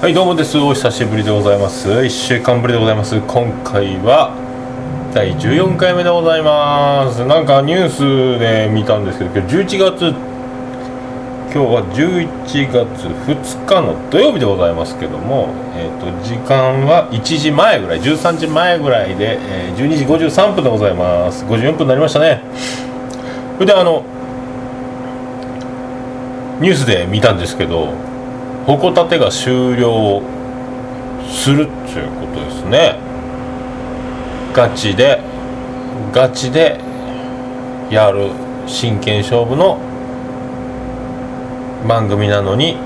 [0.00, 0.56] はいどうもです。
[0.56, 1.86] お久しぶりでございます。
[1.86, 3.20] 1週間ぶりでございます。
[3.20, 4.32] 今回は
[5.12, 7.22] 第14回目でございます。
[7.26, 10.08] なんかニュースで見たんですけど今日11月
[11.52, 21.44] 今日は11月2日の土曜日でございますけども、えーと、時間は1時前ぐらい13時前ぐらいで、えー、12時53分でございます。
[21.44, 22.40] 54分になりましたね。
[23.56, 24.02] それであの
[26.62, 27.92] ニュースで見たんですけど
[28.76, 30.22] 矛立てが終了
[31.28, 32.98] するっていうことですね。
[34.52, 35.20] ガチで
[36.12, 36.78] ガチで
[37.90, 38.30] やる
[38.66, 39.78] 真剣勝負の
[41.88, 42.76] 番組なのに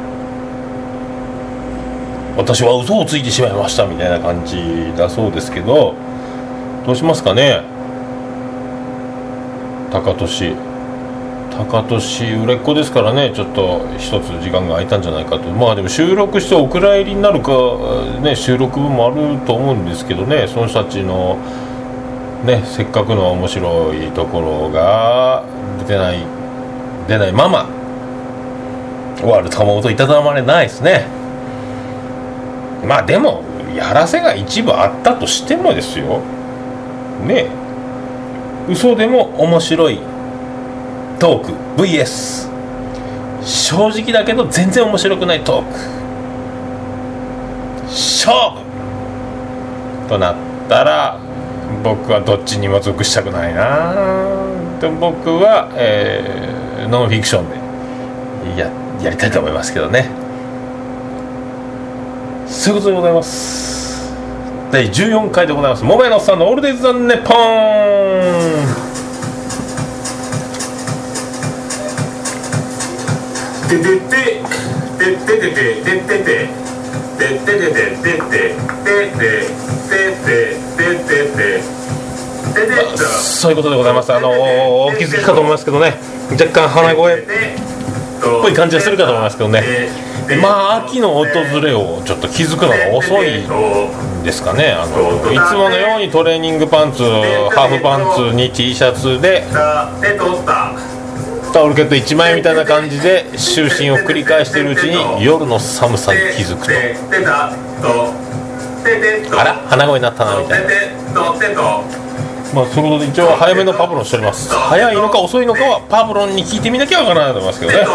[2.36, 5.94] 私は嘘をついてしまいましたみたいな感じだそうですけど
[6.86, 7.62] どうしますかね？
[9.90, 10.54] 高俊
[11.56, 15.48] 高俊売れっ子ですからねちょっと一つ時間が空いたんじゃないかと。
[15.50, 17.52] まあでも収録してお蔵入りになるか
[18.20, 21.38] ね収録分もあると思うんですけどねその人たちの
[22.44, 25.44] ねせっかくの面白いところが
[25.86, 26.24] 出ない
[27.06, 27.66] 出ないまま
[29.16, 31.06] 終わると思うといたたまれないですね。
[32.84, 33.42] まあでも
[33.74, 36.20] やらせが一部あったとしてもですよ。
[37.24, 37.46] ね。
[38.68, 40.00] 嘘でも面白い
[41.24, 42.50] トーク VS
[43.42, 45.78] 正直だけど全然面白くないトーク。
[47.88, 50.36] 勝負となっ
[50.68, 51.18] たら
[51.82, 53.94] 僕はどっちにも属したくないな。
[54.78, 58.70] で僕は、えー、ノンフィクションでや
[59.02, 60.10] やりたいと思いますけどね。
[62.46, 64.12] そういうことでございます。
[64.70, 65.84] 第14回でございます。
[65.84, 68.73] 桃屋のさんのオールデイズ・ザ・ネポン。
[73.78, 74.14] てて
[74.98, 76.48] ててててててて
[77.14, 78.38] てててててて
[80.98, 81.62] てて
[83.22, 83.76] そういうことで。
[83.76, 85.94] ございますあのお気づきかと思いますけどね。
[86.32, 87.26] 若干鼻声っ
[88.42, 89.62] ぽい感じがするかと思いますけどね。
[90.40, 91.24] まあ秋の訪
[91.60, 93.44] れをちょっと気づくのが遅い
[94.24, 94.72] ですかね。
[94.72, 99.44] あのいつものようにトレーニングパンツハーフパンツに T シャツで
[101.54, 106.72] タオルケット1枚みたいな感じで就寝を繰り返しているうちに夜の寒さに気づくと。
[109.38, 110.70] あら鼻声になったなみたいな。
[112.52, 114.52] まあそういうことで一応早めのパブロンしております。
[114.52, 117.86] 早いのか遅いのかはパブロンに聞いてみなきゃわからないと思いますけどね。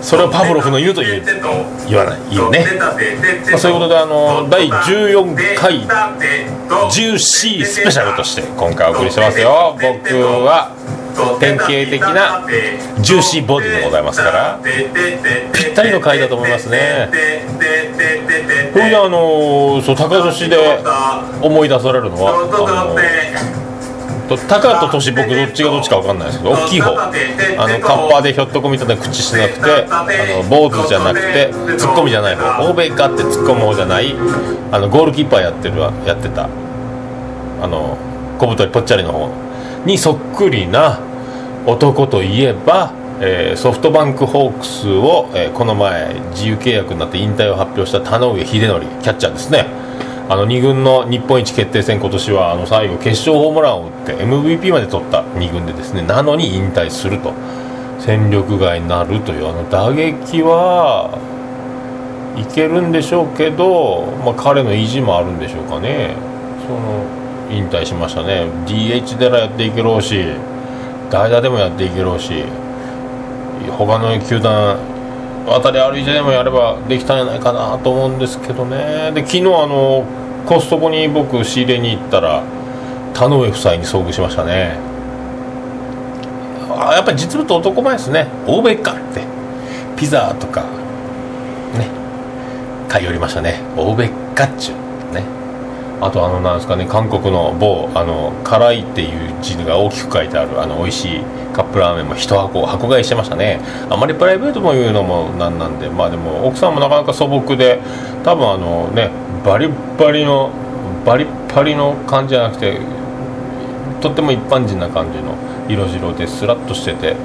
[0.00, 1.22] それをパブロフの言うと言う
[1.88, 2.20] 言わない。
[2.30, 2.64] 言うね、
[3.50, 10.14] まあ、そういうことであの第14回ジューシースペシャルとして今回お送りしてますよ僕
[10.44, 10.70] は
[11.38, 12.44] 典型的な
[13.00, 14.58] ジューシーボディでございますから
[15.52, 17.08] ぴったりの回だと思いますね。
[18.72, 20.56] これであのそう高年で
[21.42, 22.48] 思い出されるのはあの
[24.48, 26.92] 高と年僕どっちがどっちか分かんないですけど大きい方。
[26.92, 27.06] あ
[27.68, 32.70] のカッパーでひょっとこみたいな口しなくてあの坊主じゃなくてツッコミじゃない方。
[32.70, 34.14] 欧米かってツッコむ方じゃない
[34.70, 36.48] あのゴールキーパーやってるやってた
[37.60, 37.98] あの
[38.38, 39.51] 小太りぽっちゃりの方。
[39.86, 41.00] にそっくりな
[41.66, 49.66] 男といえば、えー、ソフトバンクホークスを、えー、この前自由契約になって引退を発表した田上秀則キャッチャーですね。
[50.28, 57.32] あの2軍の日本一決定戦今年はあの最後決勝ホームランを打って MVP まで取った2軍でですねなのに引退すると。
[58.02, 61.16] 戦力外になるというあの打撃は
[62.36, 66.16] いけるんでしょうけど、まあ、彼の意地もあるんでしょうかね。
[66.66, 67.21] その
[67.52, 68.46] 引退しましたね。
[68.66, 70.24] DH でらやっていけろうし
[71.10, 72.44] 代打でもやっていけろうし
[73.78, 74.78] 他の球団
[75.46, 79.12] 渡り歩いてでもやればできたんじゃないかなと思うんですけどね。
[79.12, 80.04] で昨日あの
[80.46, 82.42] コストコに僕仕入れに行ったら
[83.14, 84.76] 田上夫妻に遭遇しましたね。
[86.70, 88.26] あやっぱり実物男前ですね。
[88.46, 89.22] 欧米かって。
[89.96, 91.88] ピザとかね
[92.88, 93.60] 買い寄りましたね。
[93.76, 94.81] 欧米かっちゅう。
[96.04, 101.20] あとあのなんですかね韓国の某あの辛いっていう字が大きく書いてあるあの美味しい
[101.54, 103.60] カップラーメンも一箱箱買いしてましたね。
[103.88, 107.80] あまりプライベートも言うのもなんなんでまあでも奥さんもなかなか素朴で
[108.24, 109.10] 多分あのね
[109.44, 109.68] バリ
[109.98, 110.50] バリの
[111.04, 112.80] バリバリの感じじゃなくて
[114.00, 115.36] とっても一般人な感じの
[115.68, 117.16] 色白でスラッとしてて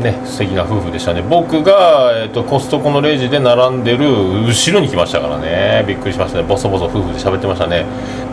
[0.00, 1.22] ね素敵な夫婦でしたね。
[1.22, 4.06] 僕が、えーと、コストコのレジで並んでる
[4.46, 5.84] 後ろに来ましたからね。
[5.86, 6.44] びっくりしましたね。
[6.44, 7.84] ボソボソ夫婦で喋ってましたね。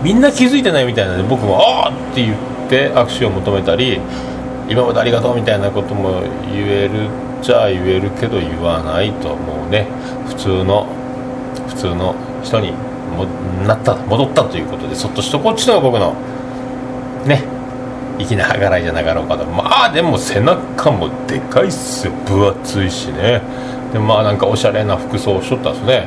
[0.03, 2.35] みんな気づいてないみたいなので僕も「ああ!」って言っ
[2.69, 3.99] て握手を求めたり
[4.69, 6.21] 今までありがとうみたいなことも
[6.53, 7.09] 言える
[7.41, 9.87] じゃあ言えるけど言わないともうね
[10.27, 10.85] 普通の
[11.67, 13.25] 普通の人にも
[13.65, 16.13] なった戻ったということでそっとしとこっちのが僕の
[17.25, 17.43] ね
[18.19, 19.45] 粋な計らいじゃなかろうかと。
[19.45, 22.13] まあでも背中もでかいっすよ。
[22.25, 23.41] 分厚いしね。
[23.93, 25.93] でまあなんかおしゃれな服装をしとったんですね。
[25.93, 26.03] や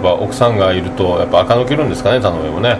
[0.00, 2.78] っぱ奥さんがいるとやっぱ垢抜けるんですかね頼めもね。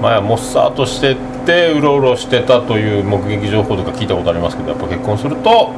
[0.00, 1.16] 前はもっさーとしてっ
[1.46, 5.72] てうろうろしてたという目撃情報とか聞いたことありますけどやっぱ結婚すると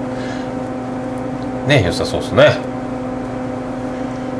[1.68, 2.78] ね良さそうですね。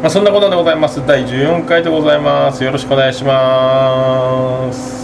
[0.01, 1.05] まあ、そんなことでございます。
[1.05, 2.63] 第14回でございます。
[2.63, 4.98] よろしくお願いします。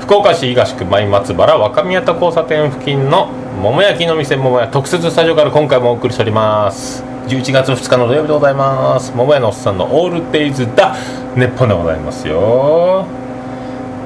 [0.00, 3.28] 福岡市東区前松原若宮田交差点付近の
[3.60, 7.11] 桃焼きの店桃屋特設スタジオから今回もお送りしております。
[7.28, 9.12] 11月2日の土曜日でございます。
[9.14, 10.94] 桃屋のおっさんのオールデイズだ
[11.36, 13.06] 熱本でございますよ。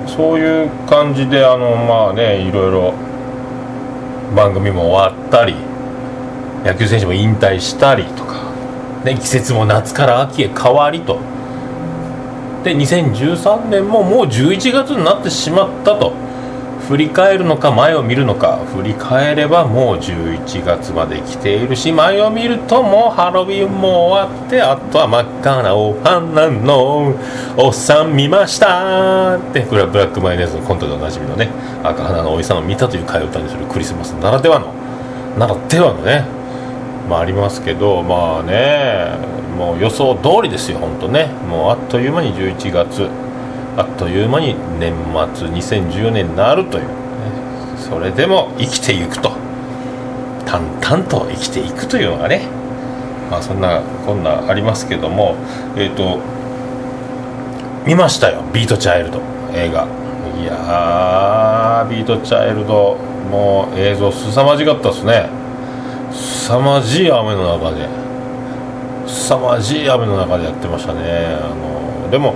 [0.07, 2.95] そういう感じであのまあねいろいろ
[4.37, 5.55] 番組も終わったり
[6.65, 8.43] 野球選手も引退したりとか、
[9.05, 11.19] ね、季節も夏から秋へ変わりと。
[12.65, 16.13] で2013年ももう11月になってしまったと。
[16.89, 27.15] 振り返るのか前を見るのか振り返ればもう11月まで来ているし前を見るともうハロウィンも終わってあとは真っ赤なお花の
[27.57, 29.63] おっさん見ましたって。
[29.67, 31.51] これはブラックマヨネーズのコントでおなじみのね
[31.83, 34.73] 赤花のおじさんを見たという替え歌にするクリスマスならではの
[35.39, 36.25] ならではのね
[37.09, 39.19] まあありますけどまあね
[39.57, 41.27] もう予想通りですよ本当ね。
[41.49, 43.26] もうあっという間に11月。
[43.77, 44.95] あっという間に年
[45.35, 46.91] 末2014年になるという、ね、
[47.77, 49.33] それでも生きていくと。
[50.47, 52.47] 淡々と生きていくというのがね。
[53.31, 55.35] まあそんなこんなありますけども。
[55.77, 56.21] えっ、ー、と
[57.87, 58.43] 見ましたよ。
[58.55, 59.21] ビートチャイルド。
[59.53, 59.87] 映画。
[60.41, 62.97] いやビートチャイルド。
[63.31, 65.29] もう映像凄まじかったですね。
[66.13, 67.89] 凄まじい雨の中で。
[69.07, 71.01] 凄まじい雨の中でやってましたね。
[71.43, 72.35] あのでも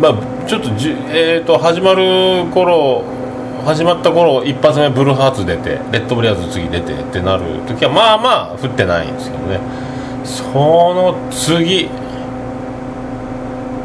[0.00, 3.02] まあちょっとじ、えーと、始まる頃
[3.64, 9.58] 始まった頃一発目ブルーハーツ出てレッドブリアーズ次出てってなる時はまあまあ降ってないんですけどね。
[10.24, 11.88] その次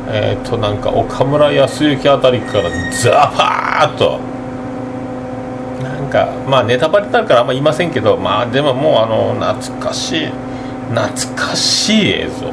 [0.07, 4.19] えっ、ー、となんか岡村康之あたりからザパーッと
[5.81, 10.27] なんかまあネタバレになるからあんま言いませんけどまあでももうあの懐かしい
[10.93, 12.51] 懐かしい映像。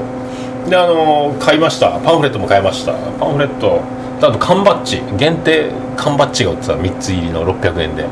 [0.71, 2.01] であの買いました。
[2.01, 2.95] パンフレットも買いました。
[3.21, 3.83] パンフレット
[4.21, 5.03] あと缶バッジ。
[5.17, 6.73] 限定缶バッジが売ってた。
[6.75, 8.05] 3つ入りの600円で。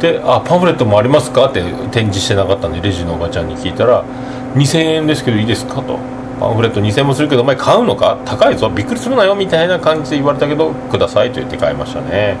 [0.00, 4.04] で「あパンフレットもありますか?」って展示してなかったんでレジのおばちゃんに聞いたら
[4.54, 5.98] 「2000円ですけどいいですか?」と
[6.38, 8.16] 「パンフレット2000円もするけどお前買うのか？
[8.24, 8.70] 高いぞ。
[8.72, 12.36] びっくりするなよ」みたいな感じで言われたけど「ください」と言って買いましたね。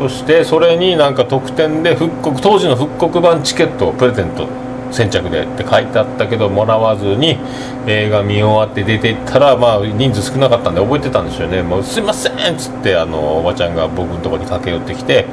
[0.00, 4.46] そしてそれになんか特典で復刻当時の復刻版チケットをプレゼント。
[4.94, 7.38] 先着でって書いてあったけどもらわずに
[7.86, 11.62] 映画見終わって出ていったらまあ人数少なかったんで覚えてたんでしょうね。
[11.62, 15.26] もうすいませんっつってあのおばちゃんが僕のとこに駆け寄ってきて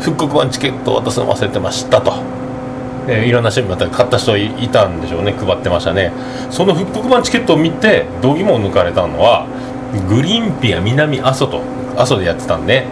[0.00, 2.12] 復刻版チケット渡すの忘れてましたと。
[3.08, 5.32] えいろんな人にまた買った人いたんでしょうね。
[5.32, 6.12] 配ってましたね。
[6.50, 9.46] その復刻版チケットを見て度肝を抜かれたのは
[10.08, 11.62] グリーンピア南阿蘇と
[11.96, 12.84] 阿蘇でやってたんで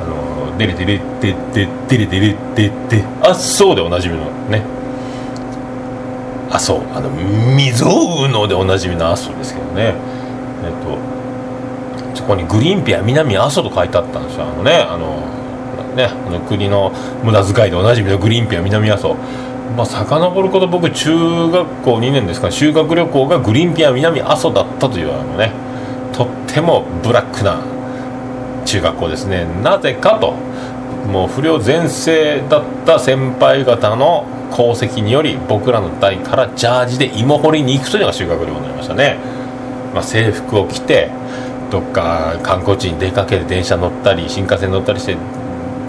[0.00, 4.77] あのデレデレデレデレデレデレあそうでおなじみのね。
[6.50, 7.10] 阿蘇あの
[7.56, 9.94] 未曾有のでおなじみの阿蘇ですけどね。
[10.64, 10.98] えっと
[12.14, 14.44] そこにグリーンピア南阿蘇と書いてあったんですよ。
[14.44, 15.20] あのねあの
[15.94, 19.16] ねあの国の無駄遣いでおなじみのグリーンピア南阿蘇。
[19.76, 22.50] まあ遡ること僕中学校2年ですか。
[22.50, 25.52] 修学旅行がグリーンピア南阿蘇だったというあのね。
[26.12, 27.60] とってもブラックな
[28.64, 29.46] 中学校ですね。
[29.62, 30.34] なぜかと。
[31.08, 39.18] もう不良全盛だった先輩方の功績により僕らの代からジャージで芋掘りに行くというのが修学旅行になりましたね、
[39.94, 41.10] まあ、制服を着て
[41.70, 45.16] どっか観光地に出かけて電車乗ったり新幹線乗ったりして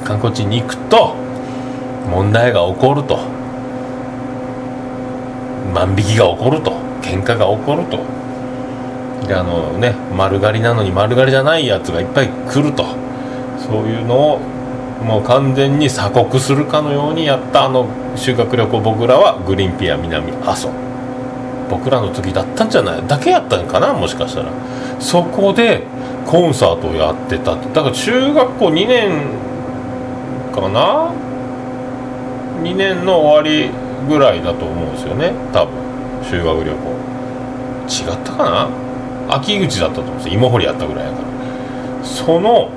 [0.04, 1.16] 観光地に行くと
[2.10, 3.20] 問題が起こると。
[5.74, 6.72] 万引きが起こると。
[7.02, 8.00] 喧嘩が起こると。
[9.28, 12.86] であのね丸刈りなのに丸刈りじゃないやつがいっぱい来ると。
[13.60, 14.40] そういうのを
[15.04, 20.70] もう完全に鎖国するかのようにやったあの修学旅行僕らはグリーンピア南阿蘇。
[21.70, 23.08] 僕らの時だったんじゃない？
[23.08, 23.94] だけやったんかな？
[23.94, 24.52] もしかしたら。
[25.00, 25.84] そこで
[26.26, 27.68] コンサートをやってたって。
[27.70, 29.12] だから中学校2年
[30.54, 31.14] かな
[32.64, 33.72] ？2年の終わり
[34.08, 35.32] ぐらいだと思うんですよね。
[35.54, 35.74] 多分。
[36.24, 36.78] 修学旅行。
[37.88, 38.70] 違ったかな？
[39.36, 40.34] 秋口だったと思うんですよ。
[40.34, 42.04] 芋掘りやったぐらいやから。
[42.04, 42.72] その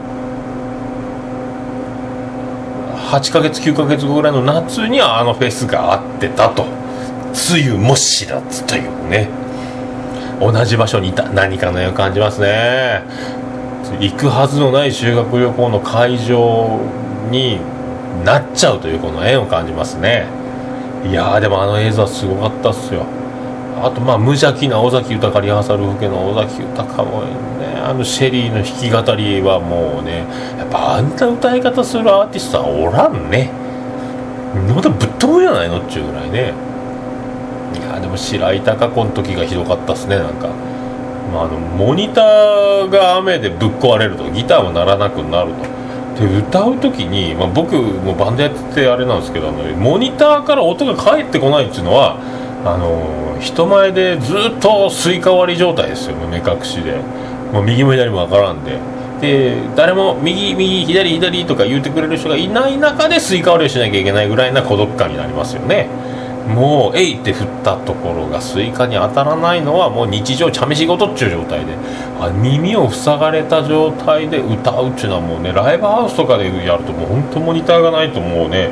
[3.13, 6.65] 8ヶ月9ヶ月後ぐらいの夏にあのフェスがあってたと。
[7.53, 9.29] 梅雨も知らずというね。
[10.41, 11.29] 同じ場所にいた。
[11.29, 13.03] 何かの絵を感じますね。
[14.01, 16.81] 行くはずのない修学旅行の会場
[17.31, 17.61] に
[18.25, 20.25] なっちゃうというこの縁を感じますね。
[21.07, 23.05] いやでもあの映像はすごかったっすよ。
[23.83, 30.25] あとまあ無邪気な尾崎豊リハーサル風景の尾崎豊もねあのシェリーの弾き語りはもうね
[30.57, 33.51] やっぱあんな歌い方するアーティストはおらんね。
[34.75, 36.53] またぶっ飛ぶじゃないのっちゅうぐらいね。
[37.75, 40.49] いやでも白井貴子の時がひどかったっすねなんか、
[41.33, 45.73] まあ、あのモニターが雨でぶっ壊れるとギターも鳴らなくなると。
[46.21, 52.19] で歌う時に、まあ、僕もバンドやっててあれなんですけどあのモニターから音が返ってこないっていうのは
[52.65, 56.17] あの人前でずっとスイカ割り状態ですよ。
[56.31, 56.97] 目隠しで。
[57.53, 58.79] もう右も左も分からんで。
[59.21, 65.89] で誰も右右左左とか言うてくれる人がいない中でスイカ割りをしなきゃいけないぐらいな孤独感になりますよね。
[66.49, 71.67] もう「えい!」って振ったところがスイカに当たらないのはもう日常茶飯事っちゅう状態で。
[72.21, 78.71] あ耳を塞がれた状態で歌うっちゅうのはもうねライブハウスとかでやるともう本当モニターがないともうね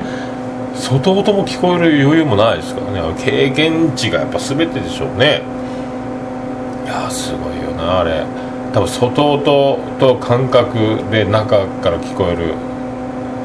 [0.81, 3.01] 外音も聞こえる余裕もないですからね。
[3.23, 5.43] 経験値がやっぱ全てでしょうね。
[6.87, 8.25] いやすごいよなあれ。
[8.73, 12.55] 多分外音と感覚で中から聞こえる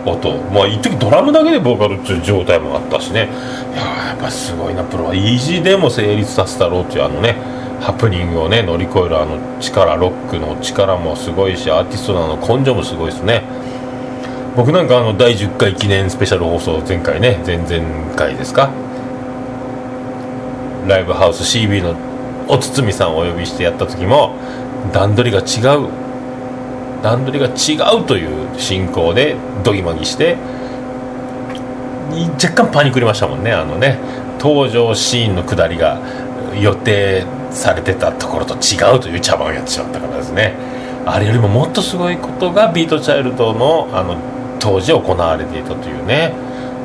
[0.06, 0.38] 音。
[0.54, 3.28] まあ一時ドラムだけでボーカルっていう状態もあったしね。
[3.74, 5.16] いややっぱすごいなプロは。
[5.16, 7.36] 意地でも成立させたろうっていうあのね
[7.82, 13.44] ハプニングをね乗り越えるあの力ロックの力もすごいしアーティストの根性もすごいですね。
[14.56, 18.72] 僕なんかあの第10回記念スペシャル放送前回ね前々回ですか？
[20.88, 21.96] ライブハウス CB の
[22.48, 24.36] お堤さんをお呼びしてやった時も
[24.94, 25.90] 段取りが違う。
[27.04, 30.38] 段取りが違うという進行でドギマギして
[32.42, 34.00] 若干パニクりましたもんねあのね。
[34.40, 36.00] 登場シーンの下りが
[36.60, 40.54] 予定されてたところと違うという茶番をやってしまったからですね。
[41.06, 44.18] あれよりももっとすごいことがビートチャイルドのあの
[44.66, 46.34] 当時行われていたというね。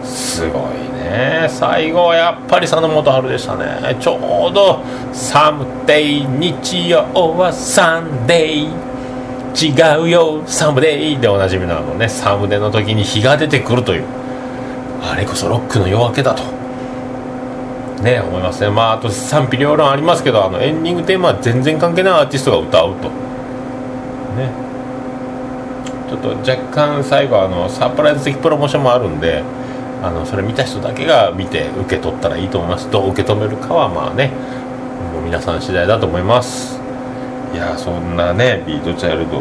[0.04, 0.62] すごい
[1.02, 1.46] ね。
[1.48, 3.96] 最後はやっぱり佐野元春でしたね。
[3.98, 4.80] ちょうど
[5.14, 7.06] 「サムデイ日曜
[7.38, 8.90] はサンデー」
[9.56, 14.04] 違うよサムデイでおなじみのあのねサムデの時に日が出てくるという。
[15.02, 16.42] あれこそロックの夜明けだと。
[18.02, 18.68] ね思いますね。
[18.68, 23.08] まああと賛否両論ありますけどあのエンディングテーマは全然関係ないアーティストが歌うと。
[24.36, 24.68] ね。
[26.10, 29.44] ちょっと若干最後あのサプライズ的プロモーションもあるんで
[30.02, 32.90] あのそれ見た人だけが見て受け取ったらいいと思います。
[32.90, 34.32] どう受け止めるかはまあね
[35.14, 36.80] もう皆さん次第だと思います。
[37.54, 39.40] いやそんなねビートチャイルド。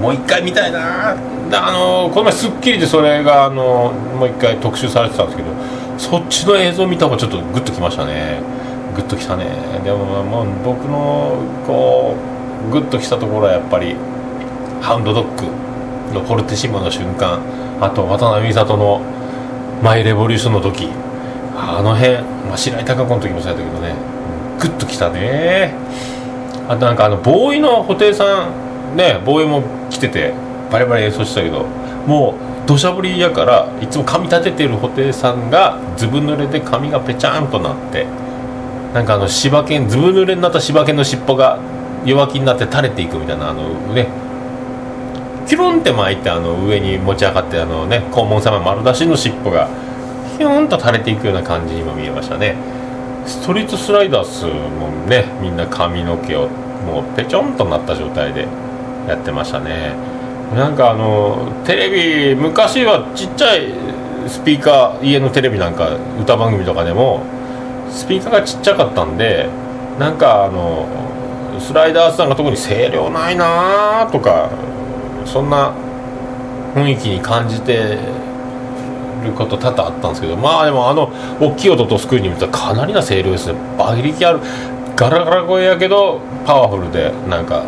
[0.00, 5.50] もう一回見たいなあのこの前『スッキリ』でそれがあのもう一回特集されてたんですけど
[5.98, 8.40] そっちの映像見た方がちょっとグッときましたね。
[8.96, 9.46] グッときたね。
[9.84, 12.16] でももう僕のこ
[12.68, 13.94] うグッときたところはやっぱり
[14.84, 15.46] ハンドドッグ
[16.12, 17.40] のフォルテシモの瞬間
[17.80, 19.00] あと渡辺美里の
[19.82, 20.90] マイレボリューションの時
[21.56, 23.94] あの辺、まあ、白井貴子の時もそうやったけどね
[24.60, 25.74] グッときたね。
[26.68, 28.50] あとなんかあのボーイの布袋さ
[28.92, 30.34] んねボーイも来てて
[30.70, 31.64] バリバリ演奏してたけど
[32.06, 38.06] もう土砂降りやからいつも髪立ててる布袋さんがずぶ濡れで髪がぺちゃんとなって
[38.92, 41.58] なんかあの柴犬ずぶ濡れになった柴犬の尻尾が
[42.04, 44.23] 弱気になって垂れていくみたいなあのね
[45.46, 49.68] キュロンって巻いてあの上に持ち上がってあのね黄門様丸出しの尻尾が
[50.38, 52.56] ヒューンと垂れていくような感じにも見えましたね。
[53.26, 56.48] ストリートスライダースもねみんな髪の毛を
[56.86, 58.46] もうペチョンとなった状態で
[59.08, 59.94] やってましたね。
[60.54, 63.72] なんかあのテレビ昔はちっちゃい
[64.28, 67.22] スピーカー家のテレビなんか歌番組とかでも
[67.90, 69.48] スピーカーがちっちゃかったんで
[69.98, 70.86] なんかあの
[71.60, 74.50] スライダースさんが特に声量ないなとか
[75.24, 75.72] そんな
[76.74, 77.98] 雰囲気に感じて
[79.24, 83.58] ること多々あったんですけどまあでもあの大きい音とスクーンに見たらかなりな声量ですね。
[83.76, 84.40] 馬力ある
[84.96, 87.64] ガラガラ声やけどパワフルでなんか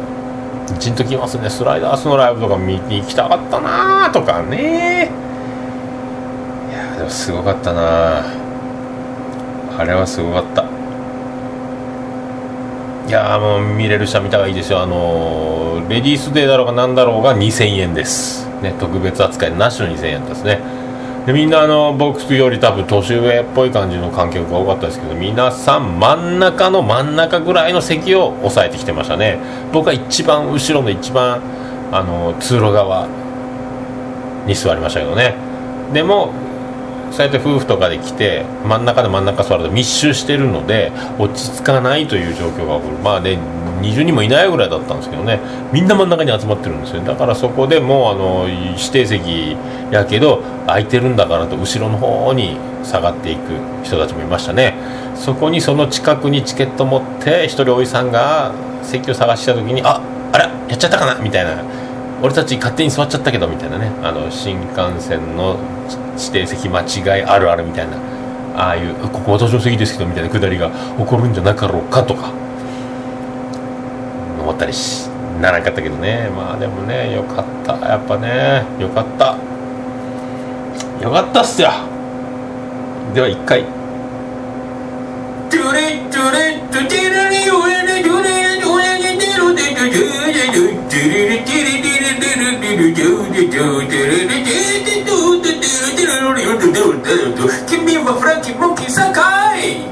[0.79, 1.49] じんときますね。
[1.49, 5.11] スライダースのライブとか見に行きたかったなとかね。
[6.71, 8.23] いやでもすごかったな
[9.79, 10.66] あれはすごかった。
[13.07, 14.81] いやもう見れる人は見た方がいいですよ。
[14.83, 18.49] あのレディースデーだろうが何だろうが2000円です。
[18.63, 20.61] ね特別扱いなしの2000円ですね。
[21.25, 29.39] でみんなあの僕より多分年上っぽい感じの観客が多かったですけど皆さん真ん中の真ん中ぐらいの席を押さえてきてましたね。
[29.73, 31.41] 僕は一番後ろの一番
[31.93, 33.07] あの通路側
[34.47, 35.35] に座りましたけどね。
[35.93, 36.33] でも
[37.11, 42.99] そうやって夫婦とかで来て真ん中で真ん中座ると密集してるので落ち着かないという状況が起こる。
[43.03, 43.39] まあね
[43.83, 45.39] 20人もいないぐらいだったんですけどね。
[45.73, 49.57] みんな真ん中に集まってるんですよだからそこでもうあの指定席
[49.91, 53.41] やけど空いてるんだからと後ろの方に下がっていく
[53.85, 54.75] 人たちもいましたね。
[55.15, 60.01] そこにその近くにチケット持って一人おじさんが席を探した時にあ
[60.33, 61.63] あれやっちゃったかなみたいな
[62.23, 63.91] 俺たち勝手に座っちゃったけどみたいなね。
[64.03, 65.59] あの新幹線の
[66.19, 67.97] 指定席間違いあるあるみたいな。
[68.57, 70.31] ああいうここ私の席ですけどみたいな。
[70.31, 72.33] くだりが起こるんじゃなかろうかとか。
[74.41, 75.09] 思ったりし
[75.43, 76.31] ならんかったけどね。
[76.35, 77.75] まあでもねよかった。
[77.87, 79.37] やっぱねよかった。
[81.03, 81.71] よかったっすよ。
[83.15, 83.76] では一回。
[97.67, 99.87] 君はフランキー・モンキーさんかい？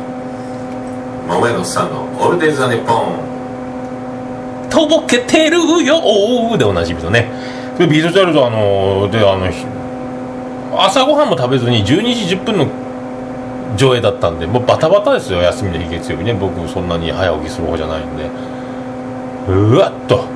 [1.29, 4.69] 桃屋のさんのオルデンザネポン。
[4.69, 7.31] とぼけてるよでおなじみのね。
[7.79, 9.47] ビートチャイルドあのであの
[10.77, 12.67] 朝ごはんも食べずに12時10分の
[13.77, 15.41] 上映だったんでもうバタバタですよ。
[15.41, 16.35] 休みの日月曜日ね。
[16.35, 18.29] 僕そんなに早起きする方じゃないんで。
[19.49, 20.34] うわっと。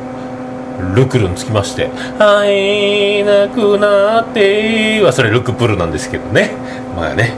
[0.94, 6.50] ルクルにつきまして「会えなくなって」はそれルクプルなんですけどね。
[6.96, 7.32] まあね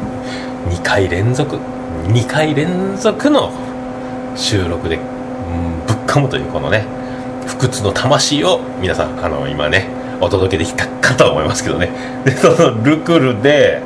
[0.68, 1.56] 2回連続
[2.08, 3.50] 2回連続の
[4.36, 6.84] 収録で、うん、ぶっかむというこのね
[7.46, 9.86] 不屈の魂を皆さんあの今ね
[10.20, 11.90] お届けできたかと思いますけどね。
[12.24, 13.80] でそのルクルで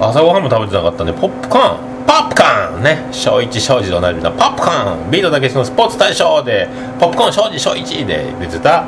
[0.00, 1.93] 朝ごはんも食べてなかったんでポップコーン
[2.24, 5.10] ポップコーンね小一小児と同じなポップコーン。
[5.10, 8.84] ビートたけしのスポーツ大賞でポップコーン小児小一で出てた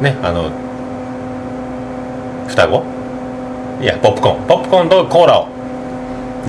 [0.00, 0.50] ねあの
[2.46, 2.84] 双子？
[3.80, 4.46] いやポップコーン。
[4.46, 5.48] ポップコーンとコーラを。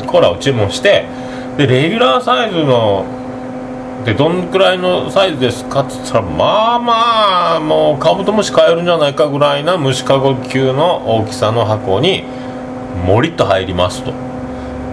[0.05, 1.05] コーラを注文して
[1.57, 3.05] でレギュラーサイズの
[4.05, 12.23] でどんくらいのサイズですかっつったらまあまあもうカブトムシ買えるんじゃないかぐらいな虫かご級の大きさの箱に
[13.05, 14.28] もりっと入りますと。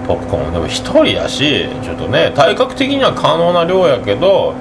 [0.06, 0.52] ポップコーン。
[0.52, 4.54] でも1人やしちょっとね体格的には可能な量やけど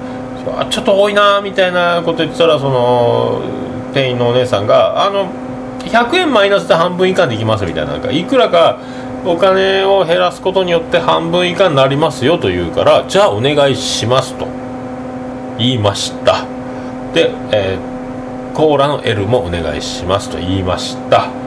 [0.70, 3.42] ちょっと多いなみたいなこと言ってたらその
[3.92, 5.30] 店員のお姉さんがあの
[5.80, 8.78] 100円マイナスで半分以下できますみたいななんかいくらか
[9.24, 14.46] お金を減らすことによって半分以下になりますよと言うからじゃあお願いしますと
[15.58, 16.44] 言いました。
[17.14, 21.45] で、えー、コーラの L もお願いしますと言いました。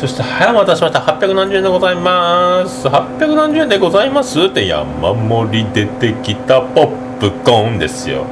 [0.00, 1.00] そして、はい、お待たせしました。
[1.00, 2.88] 800円でございます。
[2.88, 8.24] 800円でございますって山盛り出てきたポップコーンですよ。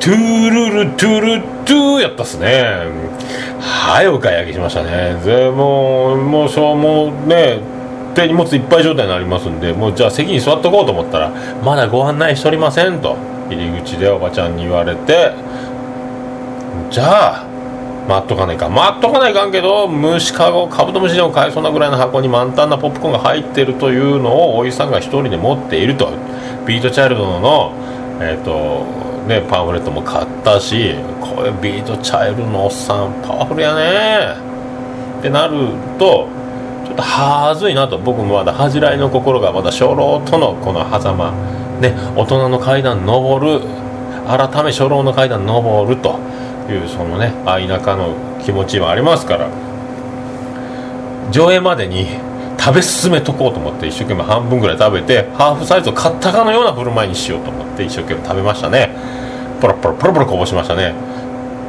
[0.00, 2.64] トゥールルトゥルトゥやったっすね。
[3.60, 5.20] はい、お買い上げしましたね。
[5.24, 7.60] でもう、もう、そう、もね、
[8.14, 11.30] 手荷物いっぱい状態になりますんで、もうじゃあ席に座っとこうと思ったら、
[11.64, 13.16] まだご案内しておりませんと、
[13.50, 15.32] 入り口でおばちゃんに言われて、
[16.90, 17.55] じゃあ、
[18.08, 26.12] 待っとかないか待っとかないかんけど虫かごカブトムシでも買えそうなぐらいの箱に満タンなポップコーンが入ってるというのをおじさんが一人で持っていると。
[26.66, 27.72] ビートチャイルドの
[28.20, 28.84] え、ー、と
[29.28, 34.36] ねパンフレットも買ったしこれビートチャイルドのおっさんパワフルやね。
[35.18, 36.28] ってなると
[36.84, 37.98] ちょっとはずいなと。
[37.98, 41.32] 僕もまだ恥じらいの心がまだ初老とのこの狭間。
[41.80, 43.60] ね大人の階段登る。
[44.26, 46.18] 改め初老の階段登ると。
[46.72, 49.48] いうそのね愛仲の気持ちもありますから
[51.30, 52.06] 上映までに
[52.58, 58.90] 食べ進めとこうと思って一生懸命半分ぐらい食べてハーフサイズを買ったかのような振る舞いにしようと思って一生懸命食べましたね。
[59.60, 60.94] ポロポロポロポロこぼしましたね。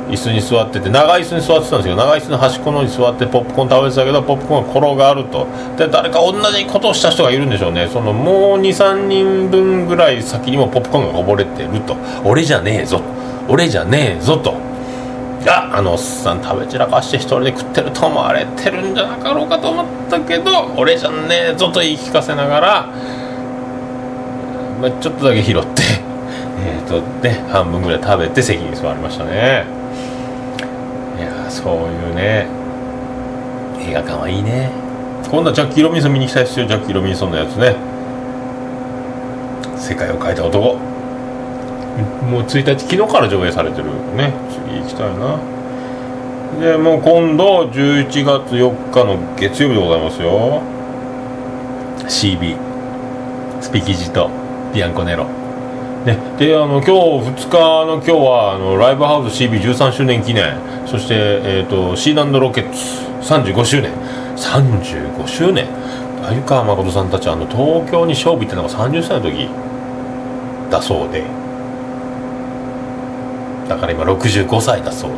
[0.10, 5.48] 椅子に座ってて長い椅子に座ってたんですけど長い椅子の端っこのに座ってポップコーン食べてたけどポップコーンが転がると。
[5.78, 7.90] で誰か同じことをした人がいるんでしょうね。
[7.92, 11.96] そのもう23人分ぐらい先にもポップコーンがこぼれてると。
[12.24, 13.02] 俺じゃねえぞ。
[13.50, 14.67] 俺じゃねえぞと。
[15.48, 22.88] があのおっさん食べ散らかして一人で食ってると思われてるんじゃなかろうかと思ったけど俺じゃねえぞと言い聞かせながら、
[24.82, 25.82] まあ、ちょっとだけ拾って
[26.60, 29.66] えっ、とね半分ぐらい食べて席に座りましたね。
[31.18, 32.48] いやそういうね
[33.80, 34.70] 映画館はいいね。
[35.32, 36.66] 今度はジャッキー・ロビンソン見に行きたいですよ。
[36.66, 37.76] ジャッキー・ロビンソンのやつね。
[39.78, 40.97] 世界を変えた男。
[42.30, 44.34] もう1日昨日から上映されてるね。
[44.50, 45.40] 次行きたいな。
[46.60, 50.62] でもう今度11月4日の月曜日でございますよ。
[52.08, 52.58] CB
[53.62, 54.30] スピキジと
[54.74, 55.26] ビアンコネロ。
[56.06, 56.92] ね、であの今日
[57.48, 60.58] 2日の今日はあのライブハウス CB13 周年記念。
[60.86, 62.80] そして、えーと、シーランドロケッツ
[63.34, 63.92] 35周年。
[64.38, 65.68] 35周年。
[66.24, 69.50] 鮎川誠さんたちあの東京に勝負ってのが30歳の時
[70.70, 71.47] だそうで。
[73.68, 75.18] だから今65歳だそうで。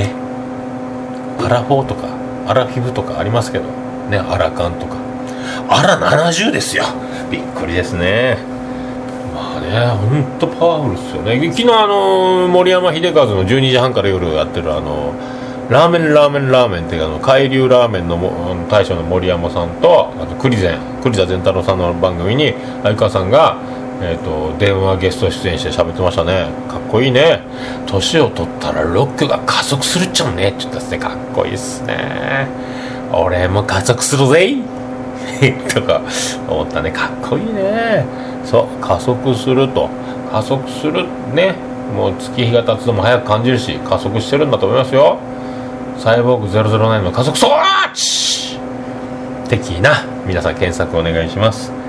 [0.00, 0.14] ね。
[1.38, 2.08] アラフォーとか
[2.46, 3.64] アラフィフとかありますけど。
[4.10, 4.96] ねアラカンとか。
[5.68, 6.84] あら70ですよ。
[7.30, 8.38] びっくりですね。
[9.34, 11.40] まあね本当パワフルですよね。
[11.52, 15.14] 昨日あの森山秀和の12時半から夜やってるあの
[15.70, 18.18] ラーメンラーメンラーメンっていうあの海流ラーメンの
[18.68, 23.56] 大将の森山さんとあと栗前栗田善太郎さんの番組に相川さんが、
[24.02, 26.48] えーと、電話ゲスト出演して喋ってましたね。
[26.68, 27.40] かっこいいね。
[27.86, 30.48] 年を取ったらロックが加速するっちゃうね。
[30.48, 30.98] って言ったっすね。
[30.98, 32.48] かっこいいっすね。
[33.12, 34.56] 俺も加速するぜ。
[35.74, 36.00] とか
[36.48, 36.90] 思ったね。
[36.90, 38.06] かっこいいね。
[38.44, 39.90] そう加速すると。
[40.32, 41.54] 加速するね。
[41.94, 45.18] もう月日が経つのも早く感じるし加速してるんだと思いますよ。
[45.98, 47.48] サイボーグ009の加速装
[47.92, 48.58] 置。
[49.48, 50.04] 的な。
[50.26, 51.79] 皆さん検索お願いします。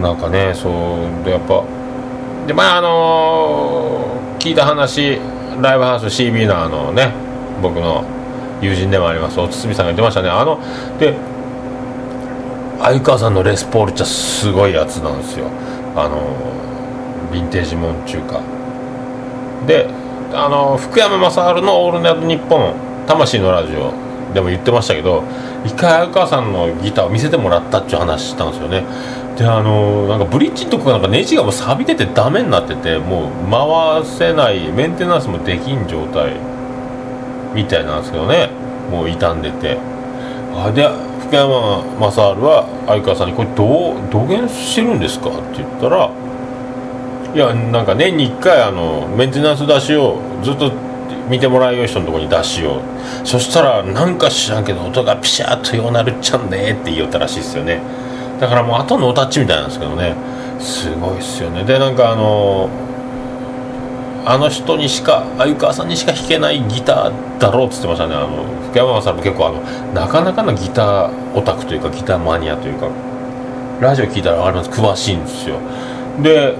[0.00, 1.64] なんかねそうでやっぱ
[2.46, 5.18] でまああのー、聞いた話
[5.60, 7.12] ライブハウス CB のあのね
[7.62, 8.04] 僕の
[8.60, 10.28] 友人でもありますお堤さんが言ってましたね。
[10.28, 10.60] あの
[10.98, 11.14] で
[12.80, 15.48] 相川さんのレスポールちゃすごいやつなんですよ。
[15.96, 16.20] あの
[17.32, 18.40] ヴィンテージモン中華
[19.66, 19.88] で
[20.32, 22.74] あの福山雅治の「オールナイトニッポン」
[23.08, 23.92] 魂のラジオ
[24.34, 25.22] でも言ってましたけど
[25.64, 28.84] 一回相川さんのギターを見せてもらったっていう話したんですよね。
[29.36, 36.36] であのなんかブリッジのとこなんかネジがもう錆びててダメになっててもう回せないメンテナンスもできん状態
[37.54, 38.50] みたいなんですけどね。
[38.90, 39.78] もう傷んでて。
[40.54, 40.88] あで
[41.20, 46.08] 福山雅治は相川さんに「これどう土下してるんですか?」って言ったら
[47.34, 50.70] いやなんか年に1回あのメンテナンス出しをずっと
[51.28, 53.26] 見てもらうよう人のとこに出しよう。
[53.26, 57.80] そしたらなんか知らんけど音がピシャーっとようなるっちゃんねって言ったらしいですよね。
[58.40, 60.14] だからもう後のおタッチみたいなんですけどね。
[60.58, 61.64] すごいっすよね。
[61.64, 62.68] でなんかあの
[64.24, 68.14] あの人にしか鮎川さんにしか弾けないギターだろうっつってましたね。
[68.14, 69.60] あの福山さんも結構あの
[69.92, 72.88] なかなかのギターオタクというかギターマニアというか
[73.80, 74.70] ラジオ聞いたらあります。
[74.70, 75.58] 詳しいんですよ。
[76.22, 76.54] で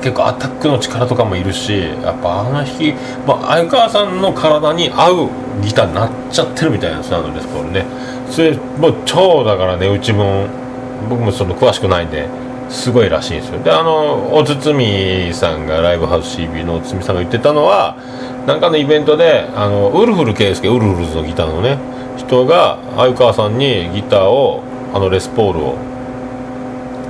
[0.00, 2.92] 結構アタックの力とかもいるしやっぱあの弾き、
[3.26, 5.30] まあ、相川さんの体に合う
[5.62, 7.84] ギターになっちゃってるみたいなんですあのレスポールね。
[8.30, 10.46] それもう超だからねうちも
[11.08, 12.28] 僕もその詳しくないんで
[12.68, 13.62] すごいらしいんですよ。
[13.62, 17.96] であのお堤さんがライブハウス CB のお堤さんが言ってたのは
[18.46, 21.78] なんかのイベントであのウルフル圭介ウルフルズのギターのね
[22.16, 24.62] 人が相川さんにギターを
[24.94, 25.76] あのレスポールを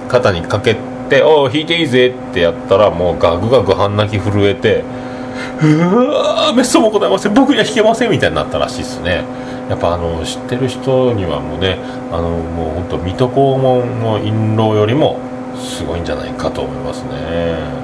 [0.08, 4.84] 肩にかけてって「おお弾いていいぜ」ってやったらもうガグガグ半泣き震えて
[5.62, 7.34] 「うわめっそうもございません。
[7.34, 9.24] 僕には弾けません」みたいになったらしいですね。
[9.68, 11.78] やっぱあの知ってる人にはもうね
[12.12, 15.18] あのもう本当水戸黄門の印籠よりも
[15.58, 17.80] すごいんじゃないかと思いますね。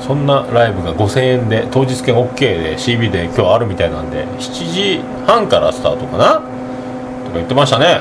[0.00, 6.24] そんなライブが5000円で当日券 OK で CB で今日あるみたいなんで7時半からスタートかな？
[6.34, 6.42] とか
[7.34, 8.00] 言ってましたね。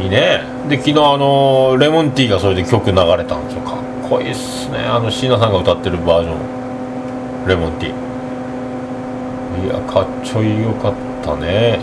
[0.00, 0.42] いいね。
[0.68, 3.62] で昨日あのレモンティーがそれで曲流れたんですよ。
[3.62, 4.78] かっこいいっすね。
[4.78, 7.48] あの椎名さんが歌ってるバージョン。
[7.48, 9.66] レモンティー。
[9.66, 11.78] いやかっちょいよかったね。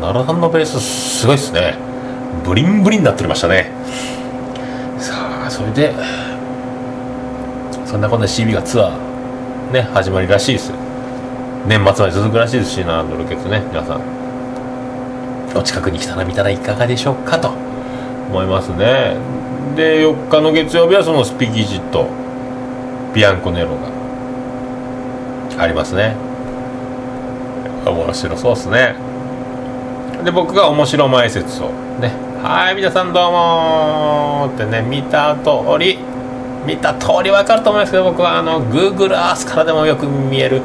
[0.00, 1.74] 奈良さんのベースすごいっすね。
[2.44, 3.70] ブリンブリンになっておりましたね。
[4.98, 5.14] さ
[5.46, 5.94] あそれで
[7.84, 10.72] そんなこんな CB がツアーね始まりらしいです。
[11.66, 14.23] 年末まで続くらしいですしなドルケツね皆さん。
[15.54, 17.52] お近くに来たら見たらいかがでしょうかと。
[18.30, 19.16] 思いますね。
[19.76, 22.08] で4日の月曜日はそのスピキジと
[23.14, 23.94] ビアンコネロが。
[25.56, 26.16] ありますね。
[27.86, 28.96] 面白そうですね。
[30.24, 31.68] で僕が面白前説を。
[32.00, 32.12] ね。
[32.42, 35.98] はい皆さんどうもってね見た通り
[36.66, 40.60] 見た通り分かると思いますけど僕はあの Google Earth からでもよく見える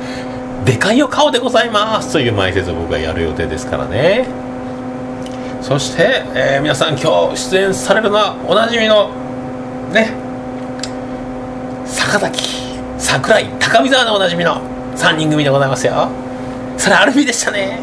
[0.66, 4.49] でかいお顔でございますという前説を僕がやる予定ですからね
[5.62, 9.10] そして、えー、皆さん今日出演されるのはおなじみの
[9.94, 10.14] ね
[11.86, 12.60] 坂崎
[12.98, 14.62] 桜井高見沢でおなじみの
[14.96, 16.10] 3人組でございますよ。
[16.78, 17.80] それアルフィーでしたね。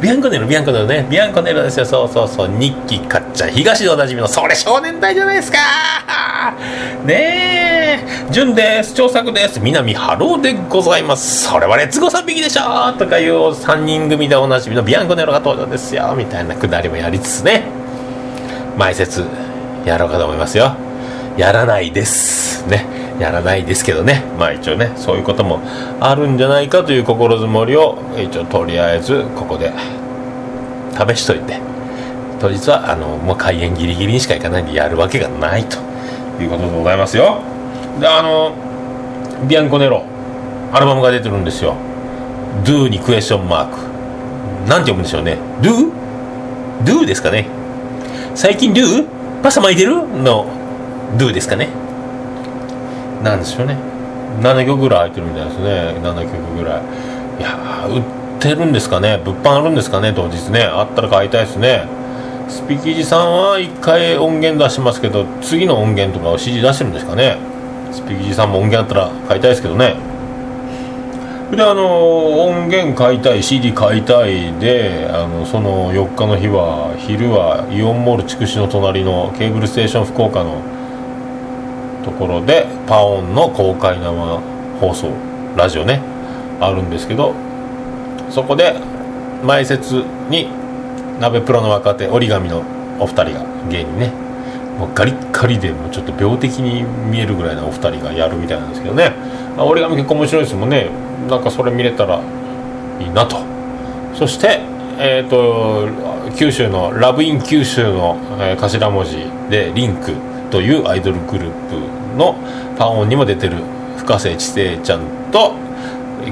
[0.00, 1.06] ビアンコネロビアンコネロね。
[1.10, 1.84] ビアンコネロですよ。
[1.84, 2.48] そうそうそう。
[2.48, 5.58] 日記かっちゃん東でおなじみのそれ少年隊じゃないですか。
[7.04, 8.09] ねえ。
[8.30, 8.94] 純です。
[8.94, 9.58] 長作です。
[9.58, 11.48] 南春夫でございます。
[11.48, 16.14] それはレッツゴー3匹でしょとかいう3人組でおなじみのビアンコネロが登場ですよ。
[16.16, 17.64] みたいなくだりもやりつつね。
[18.78, 19.24] 前説
[19.84, 20.76] やろうかと思いますよ。
[21.36, 22.86] やらないですね。
[23.18, 24.22] やらないですけどね。
[24.38, 25.60] まあ一応ねそういうことも
[25.98, 29.72] あるんじゃないかという心づもりを一応とりあえずここで
[30.92, 31.58] 試しといて。
[32.38, 35.76] 当日はあのもう開演ギリギリにしか行かないんでやるわけがないと
[36.40, 37.42] いうことでございますよ。
[38.00, 38.54] であの
[39.48, 40.04] ビアンコネロ
[40.72, 41.74] アルバムが出てるんですよ。
[42.64, 43.76] Do にクエスチョンマーク
[44.68, 45.38] なんて読むんでしょうね。
[45.60, 45.92] Do?
[46.84, 47.46] Do ですかね。
[48.34, 49.06] 最近 Do?
[49.42, 49.96] パスタ巻いてる？
[49.96, 50.46] の
[51.16, 51.68] Do ですかね。
[53.22, 53.76] なんでしょうね。
[54.40, 55.94] 7曲ぐらい入ってるみたいですね。
[56.02, 56.82] 7曲ぐらい。
[57.38, 58.02] いや売っ
[58.38, 59.20] てるんですかね。
[59.24, 60.62] 物販あるんですかね当日ね。
[60.62, 61.86] あったら買いたいですね。
[62.48, 67.38] スピキジさんは1回音源出しますけど次の音源とかを指示出してるんですかね。
[67.92, 69.96] スピキジさんも音源あったら買いたいですけどね。
[71.50, 80.62] であの音源買いたい CD 買いたいであのその4日の日は昼はイオンモール筑紫の隣のケーブルステーション福岡の
[82.04, 84.12] ところでパオンの公開生
[84.78, 85.10] 放送
[85.56, 86.00] ラジオね
[86.60, 87.34] あるんですけど
[88.30, 88.74] そこで
[89.42, 90.48] 前説に
[91.18, 92.62] 鍋プロの若手折り紙の
[93.00, 94.29] お二人が芸人ね
[94.80, 99.12] もうガリッガリでもうちょっと病的に見えるぐらいのお二人がやるみたいなんですけどね。
[99.58, 100.88] 折り紙結構面白いですもんね。
[101.28, 102.22] なんかそれ見れたら
[102.98, 103.36] いいなと。
[104.14, 104.60] そして
[105.02, 105.88] えーと、
[106.36, 109.16] 九州のラブイン九州の、えー、頭文字
[109.48, 110.14] でリンク
[110.50, 112.36] というアイドルグループの
[112.76, 113.56] パオンにも出てる
[113.96, 115.00] 深瀬千世ちゃん
[115.32, 115.54] と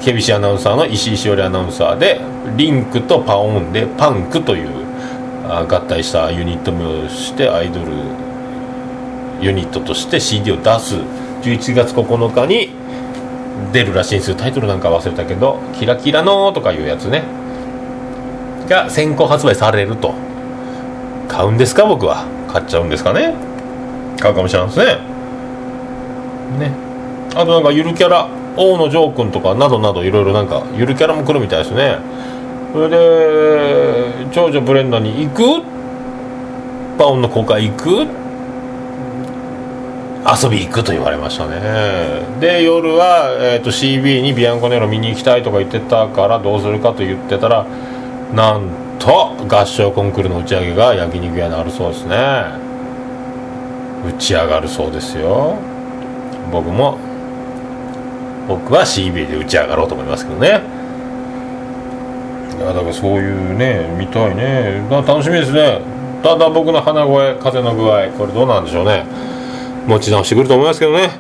[0.03, 2.21] ケビシアナウンサーの石井しおりアナウンサーで
[2.59, 4.69] リンクとパオンでパンクという
[5.49, 7.93] 合体したユニットもしてアイドル
[9.41, 10.97] ユニットとして CD を出す。
[11.43, 12.71] 11月9日に
[13.73, 14.37] 出るらしいんですよ。
[14.37, 17.23] タイトルなんか忘れたけど「キラキラの」とかいうやつね。
[18.69, 20.13] が先行発売されると。
[21.29, 22.25] 買うんですか僕は。
[22.53, 23.35] 買っちゃうんですかね。
[24.19, 24.87] 買うかもしれないですね。
[26.59, 26.73] ね。
[27.35, 31.99] あとなんかゆるキャラ大野城君とかなどなどいろいろなんかゆるキャラも来るみたいですね。
[32.73, 35.63] それで長女ブレンダーに行く？
[36.99, 38.07] パオンの公開行く？
[40.27, 41.61] 遊び行くと言われましたね。
[42.41, 47.67] で夜は、えーと、CB にビアンコネロ見に行きたいとか言ってたからどうするかと言ってたら
[48.35, 52.17] なんと合唱コンクールの打ち上げが焼肉屋にあるそうですね。
[54.07, 55.57] 打ち上がるそうですよ。
[56.51, 56.99] 僕も
[58.49, 60.63] 僕は CB で打ち上がろうと思いますけどね。
[62.59, 64.83] いやだからそういうね見たいね。
[64.91, 65.81] 楽しみですね。
[66.23, 69.05] ただ僕の鼻声風の具合これどうなんでしょうね。
[69.89, 71.11] 持ち直してくると思いますけどね。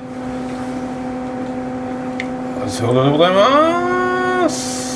[2.68, 4.88] そういうことでございます。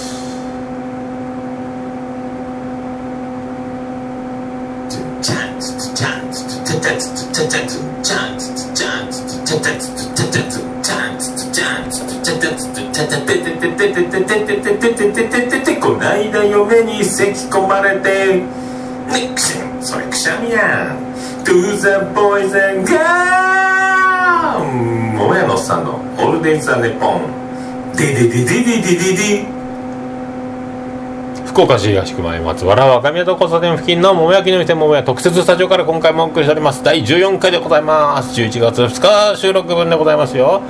[15.81, 18.37] こないだ嫁に咳込まれて。
[18.37, 20.95] ねくしゃそれくしゃみや。
[20.95, 21.13] ん
[21.45, 21.99] To the
[22.87, 23.62] girls
[25.23, 27.23] 桃屋のおっさんのオールデイズ・ザ・ネポン
[27.97, 29.47] デデデデデデデデ
[31.47, 36.83] 福岡市東区前松原若宮と交差点付近の桃焼きの店桃屋特設スタジオから今回もお送りしております。
[36.83, 38.41] 第14回でございます。
[38.41, 40.61] 11月2日収録分でございますよ。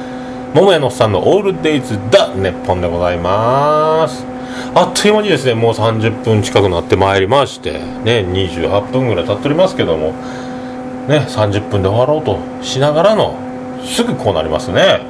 [0.52, 4.26] 桃屋のおっさんのオールデイズ・ザ・ネッポンでございます。
[4.74, 7.78] あっという間にですねもう30分近くなってまいりまして。
[8.04, 10.12] ね28分ぐらい経っておりますけども。
[11.08, 13.34] ね30分で終わろうとしながらの
[13.84, 15.00] すぐこうなりますね。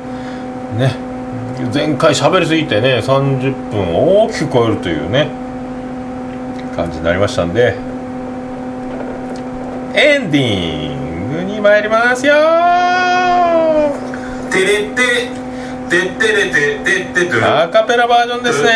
[0.76, 0.94] ね。
[1.72, 5.28] 前回喋りすぎてね30分大きく超えるというね
[6.74, 7.76] 感じになりましたんで。
[9.94, 12.32] エンディングに参りますよ
[14.50, 15.28] てれて
[15.90, 16.76] ててれて
[17.12, 17.44] てて。
[17.44, 18.70] アカペラバージョンですね。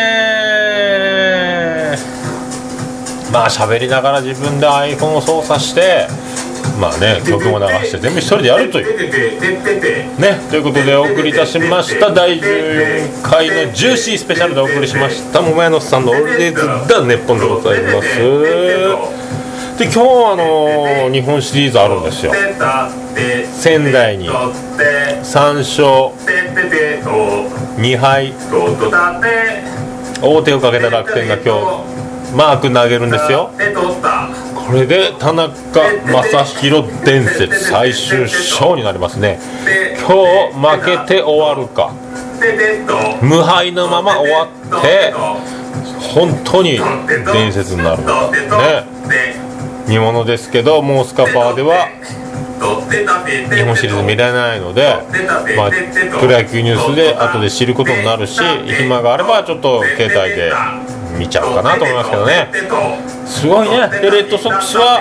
[3.33, 6.07] まあ喋りながら自分で iPhone を操作して
[6.81, 10.21] まあね曲も流して全部一人でやるという。
[10.21, 12.11] ねということでお送りいたしました。
[12.13, 15.41] 第14回のジューシースペシャルでお送りしました。
[15.43, 18.19] 桃屋のさんのオールデイズ・ダ・ネッポンでございます。
[19.79, 22.33] で今日はあの日本シリーズあるんですよ。
[23.53, 24.29] 仙台に。
[24.29, 26.13] 3勝
[27.79, 28.33] 2敗
[30.23, 33.51] 王手をかけた楽天が今日マーク投げるんですよ
[34.67, 35.53] これで田中
[36.61, 39.39] 将大伝説最終章になりますね。
[39.99, 41.93] 今日負けて終わるか。
[43.23, 45.13] 無敗のまま終わって
[46.15, 46.81] 本当に
[47.33, 48.87] 伝説になるね。
[49.87, 51.89] 煮物ですけどモースカパーでは
[53.55, 54.97] 日本シリーズ見れないので、
[55.57, 58.41] まあ、プロ野球ニュースで後で知ることになるし
[58.81, 60.51] 暇があればちょっと携帯で
[61.19, 62.49] 見ちゃうかなと思いますけどね。
[63.27, 63.89] すごいね。
[64.01, 65.01] でレッドソックスは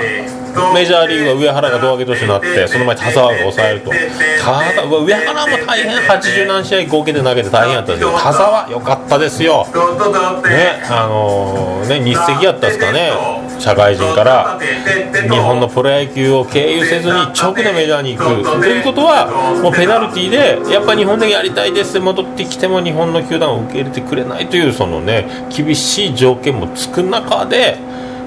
[0.74, 3.92] メジャーリーグは上原が胴上げ投手になってその前田沢が抑えると。
[3.92, 5.96] ただ上原も大変。
[6.08, 9.66] 80何試合合計で投げて大変やったんですけど田沢良かったですよ。
[9.66, 13.12] ねあのー、ね日赤やったですかね。
[13.60, 27.78] 社会人から日本のプロ野球を経由せずに直でメジャーに行くということはもうペナルティーでやっぱ日本でやりたいです戻ってきても日本の球団を受け入れてくれないというそのね厳しい条件もつく中で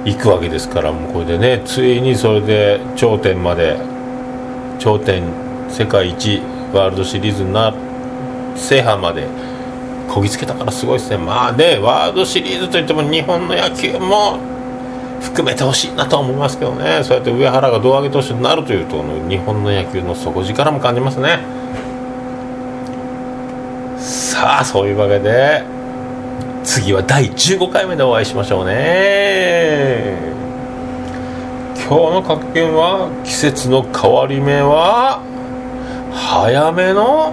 [0.05, 3.77] 行くわけですからもうこれでねついにそれで頂点まで
[4.79, 5.23] 頂点
[5.69, 6.41] 世界一
[6.73, 7.75] ワールドシリーズな
[8.57, 9.27] 制覇まで
[10.09, 14.39] こぎつけたからすごいですねまあねワールドシリーズといっても日本の野球も
[15.21, 17.03] 含めてほしいなとは思いますけどね。
[17.03, 21.41] そうやって上原が胴上げ投手になるというと日本の野球の底力も感じますね。
[23.99, 25.65] さあそういうわけで
[26.63, 30.17] 次は第15回目でお会いしましょうね。
[31.89, 35.23] 今日の格言は季節の変わり目は
[36.13, 37.33] 早めの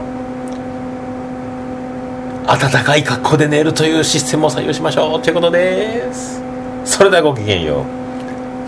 [2.47, 6.44] 暖かい格好で寝るというシステムを採用しましょうということです。
[6.85, 7.85] それではごきげんよう。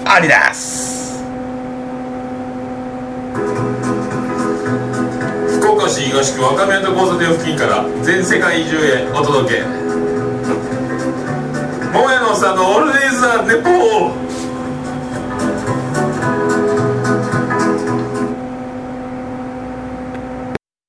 [0.10, 1.24] アリです
[5.60, 9.64] 福岡市東区若宮と交差点付近から全世界中へお届け。
[11.94, 14.27] 桃屋のおっさんのオールディーズ・ザ・ネポー